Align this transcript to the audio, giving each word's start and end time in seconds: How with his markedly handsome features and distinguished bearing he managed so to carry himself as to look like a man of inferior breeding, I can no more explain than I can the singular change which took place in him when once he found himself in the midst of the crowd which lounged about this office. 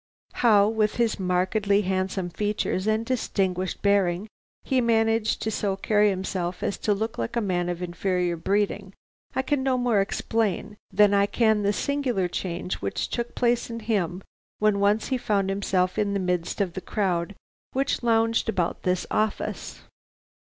How 0.33 0.67
with 0.67 0.95
his 0.95 1.19
markedly 1.19 1.81
handsome 1.83 2.31
features 2.31 2.87
and 2.87 3.05
distinguished 3.05 3.83
bearing 3.83 4.27
he 4.63 4.81
managed 4.81 5.43
so 5.53 5.75
to 5.75 5.81
carry 5.83 6.09
himself 6.09 6.63
as 6.63 6.79
to 6.79 6.95
look 6.95 7.19
like 7.19 7.35
a 7.35 7.39
man 7.39 7.69
of 7.69 7.83
inferior 7.83 8.35
breeding, 8.35 8.93
I 9.35 9.43
can 9.43 9.61
no 9.61 9.77
more 9.77 10.01
explain 10.01 10.75
than 10.91 11.13
I 11.13 11.27
can 11.27 11.61
the 11.61 11.71
singular 11.71 12.27
change 12.27 12.77
which 12.81 13.09
took 13.09 13.35
place 13.35 13.69
in 13.69 13.81
him 13.81 14.23
when 14.57 14.79
once 14.79 15.09
he 15.09 15.19
found 15.19 15.51
himself 15.51 15.99
in 15.99 16.15
the 16.15 16.19
midst 16.19 16.61
of 16.61 16.73
the 16.73 16.81
crowd 16.81 17.35
which 17.73 18.01
lounged 18.01 18.49
about 18.49 18.81
this 18.81 19.05
office. 19.11 19.81